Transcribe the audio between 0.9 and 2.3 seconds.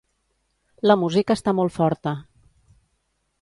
La música està molt forta.